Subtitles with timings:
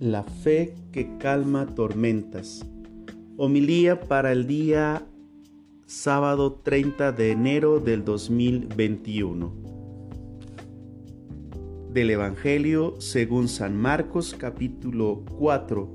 [0.00, 2.64] La fe que calma tormentas.
[3.36, 5.04] Homilía para el día
[5.86, 9.52] sábado 30 de enero del 2021.
[11.92, 15.92] Del Evangelio según San Marcos capítulo 4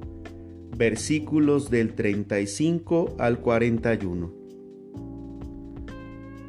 [0.76, 4.34] versículos del 35 al 41.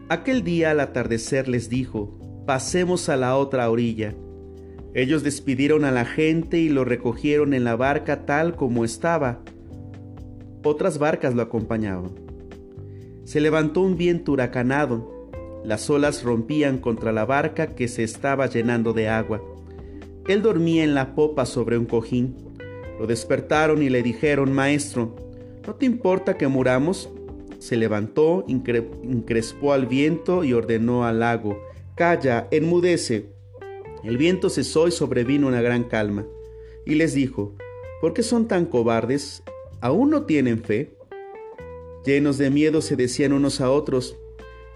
[0.09, 4.13] Aquel día al atardecer les dijo, pasemos a la otra orilla.
[4.95, 9.41] Ellos despidieron a la gente y lo recogieron en la barca tal como estaba.
[10.63, 12.13] Otras barcas lo acompañaban.
[13.25, 15.31] Se levantó un viento huracanado.
[15.65, 19.43] Las olas rompían contra la barca que se estaba llenando de agua.
[20.29, 22.37] Él dormía en la popa sobre un cojín.
[23.01, 25.17] Lo despertaron y le dijeron, Maestro,
[25.67, 27.11] ¿no te importa que muramos?
[27.59, 31.59] Se levantó, increspó al viento y ordenó al lago,
[31.97, 33.34] Calla, enmudece.
[34.05, 36.27] El viento cesó y sobrevino una gran calma.
[36.85, 37.55] Y les dijo,
[38.03, 39.43] ¿por qué son tan cobardes?
[39.81, 40.95] ¿Aún no tienen fe?
[42.05, 44.17] Llenos de miedo se decían unos a otros,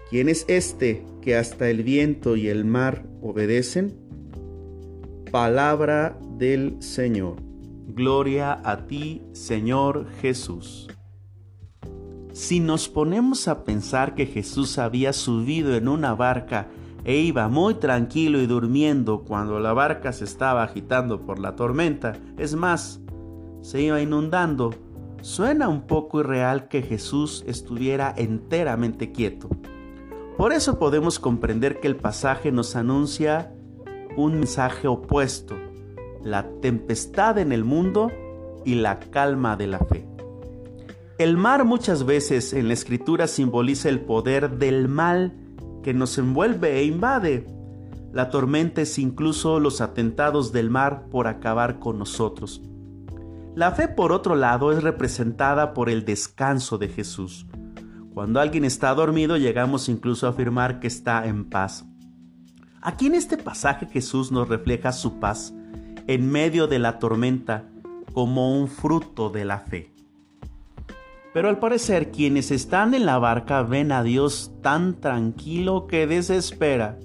[0.09, 3.95] ¿quién es este que hasta el viento y el mar obedecen?
[5.31, 7.35] Palabra del Señor.
[7.87, 10.87] Gloria a ti, Señor Jesús.
[12.33, 16.67] Si nos ponemos a pensar que Jesús había subido en una barca
[17.03, 22.13] e iba muy tranquilo y durmiendo cuando la barca se estaba agitando por la tormenta,
[22.37, 23.01] es más,
[23.61, 24.73] se iba inundando,
[25.21, 29.49] suena un poco irreal que Jesús estuviera enteramente quieto.
[30.37, 33.53] Por eso podemos comprender que el pasaje nos anuncia
[34.15, 35.55] un mensaje opuesto,
[36.23, 38.11] la tempestad en el mundo
[38.65, 40.05] y la calma de la fe.
[41.17, 45.33] El mar muchas veces en la escritura simboliza el poder del mal
[45.83, 47.45] que nos envuelve e invade.
[48.11, 52.61] La tormenta es incluso los atentados del mar por acabar con nosotros.
[53.55, 57.45] La fe, por otro lado, es representada por el descanso de Jesús.
[58.13, 61.85] Cuando alguien está dormido, llegamos incluso a afirmar que está en paz.
[62.81, 65.53] Aquí en este pasaje Jesús nos refleja su paz
[66.07, 67.65] en medio de la tormenta
[68.13, 69.93] como un fruto de la fe.
[71.33, 76.97] Pero al parecer quienes están en la barca ven a Dios tan tranquilo que desespera,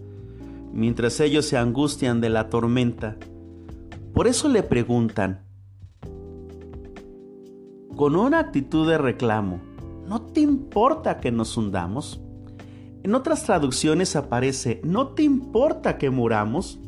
[0.72, 3.16] mientras ellos se angustian de la tormenta.
[4.14, 5.44] Por eso le preguntan,
[7.96, 9.60] con una actitud de reclamo,
[10.08, 12.20] ¿no te importa que nos hundamos?
[13.02, 16.80] En otras traducciones aparece, ¿no te importa que muramos?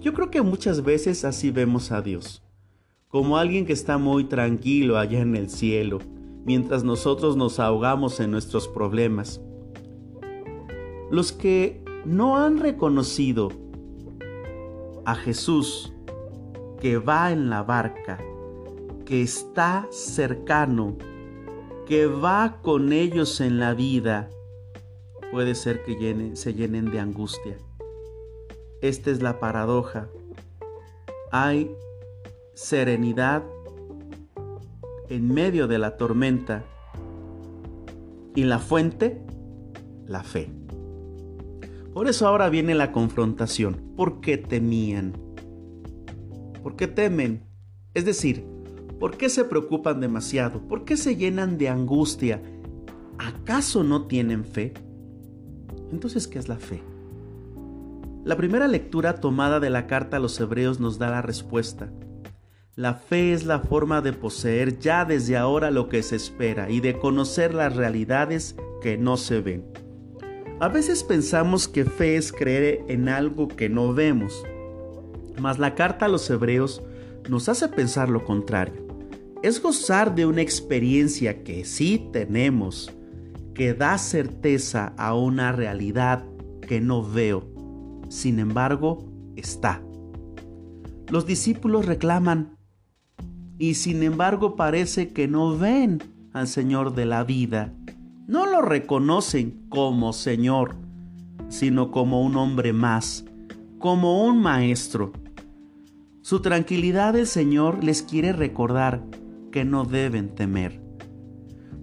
[0.00, 2.42] Yo creo que muchas veces así vemos a Dios,
[3.08, 5.98] como alguien que está muy tranquilo allá en el cielo,
[6.44, 9.40] mientras nosotros nos ahogamos en nuestros problemas.
[11.10, 13.50] Los que no han reconocido
[15.04, 15.92] a Jesús
[16.80, 18.18] que va en la barca,
[19.04, 20.96] que está cercano,
[21.86, 24.30] que va con ellos en la vida,
[25.32, 27.58] puede ser que se llenen de angustia.
[28.80, 30.08] Esta es la paradoja.
[31.32, 31.76] Hay
[32.54, 33.42] serenidad
[35.10, 36.64] en medio de la tormenta.
[38.34, 39.20] Y la fuente,
[40.06, 40.50] la fe.
[41.92, 43.92] Por eso ahora viene la confrontación.
[43.96, 45.12] ¿Por qué temían?
[46.62, 47.42] ¿Por qué temen?
[47.92, 48.46] Es decir,
[49.00, 50.60] ¿por qué se preocupan demasiado?
[50.68, 52.40] ¿Por qué se llenan de angustia?
[53.18, 54.72] ¿Acaso no tienen fe?
[55.90, 56.82] Entonces, ¿qué es la fe?
[58.24, 61.90] La primera lectura tomada de la carta a los hebreos nos da la respuesta.
[62.80, 66.80] La fe es la forma de poseer ya desde ahora lo que se espera y
[66.80, 69.66] de conocer las realidades que no se ven.
[70.60, 74.46] A veces pensamos que fe es creer en algo que no vemos,
[75.38, 76.82] mas la carta a los hebreos
[77.28, 78.88] nos hace pensar lo contrario.
[79.42, 82.90] Es gozar de una experiencia que sí tenemos,
[83.52, 86.24] que da certeza a una realidad
[86.66, 87.46] que no veo.
[88.08, 89.04] Sin embargo,
[89.36, 89.82] está.
[91.10, 92.56] Los discípulos reclaman,
[93.60, 96.02] y sin embargo parece que no ven
[96.32, 97.74] al Señor de la vida.
[98.26, 100.76] No lo reconocen como Señor,
[101.48, 103.26] sino como un hombre más,
[103.78, 105.12] como un maestro.
[106.22, 109.04] Su tranquilidad el Señor les quiere recordar
[109.52, 110.80] que no deben temer.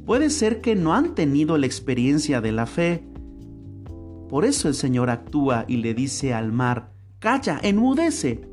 [0.08, 3.04] Puede ser que no han tenido la experiencia de la fe.
[4.30, 8.50] Por eso el Señor actúa y le dice al mar, calla, enmudece.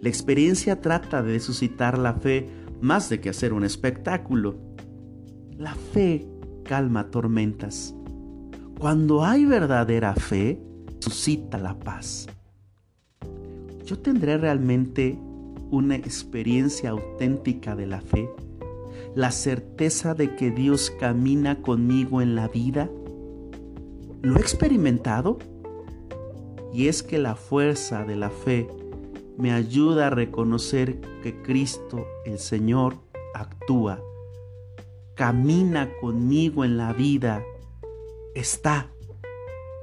[0.00, 2.48] La experiencia trata de suscitar la fe
[2.80, 4.56] más de que hacer un espectáculo.
[5.56, 6.26] La fe
[6.64, 7.94] calma tormentas.
[8.78, 10.62] Cuando hay verdadera fe,
[11.00, 12.26] suscita la paz.
[13.84, 15.18] Yo tendré realmente
[15.70, 18.30] una experiencia auténtica de la fe?
[19.14, 22.88] ¿La certeza de que Dios camina conmigo en la vida?
[24.22, 25.38] ¿Lo he experimentado?
[26.72, 28.68] Y es que la fuerza de la fe
[29.38, 32.96] me ayuda a reconocer que Cristo, el Señor,
[33.34, 34.02] actúa,
[35.14, 37.44] camina conmigo en la vida,
[38.34, 38.90] está,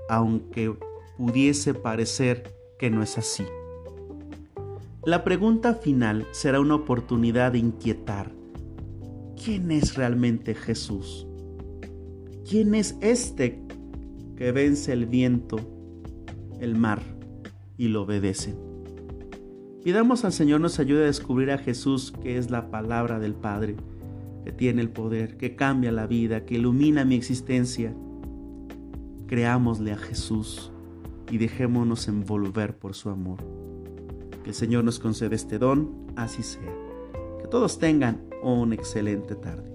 [0.09, 0.77] aunque
[1.17, 3.45] pudiese parecer que no es así.
[5.05, 8.31] La pregunta final será una oportunidad de inquietar.
[9.41, 11.27] ¿Quién es realmente Jesús?
[12.49, 13.61] ¿Quién es este
[14.35, 15.57] que vence el viento,
[16.59, 17.01] el mar
[17.77, 18.55] y lo obedece?
[19.85, 23.75] Pidamos al Señor nos ayude a descubrir a Jesús, que es la palabra del Padre,
[24.43, 27.93] que tiene el poder, que cambia la vida, que ilumina mi existencia.
[29.27, 30.71] Creámosle a Jesús
[31.29, 33.37] y dejémonos envolver por su amor.
[34.43, 36.73] Que el Señor nos conceda este don, así sea.
[37.39, 39.74] Que todos tengan una excelente tarde.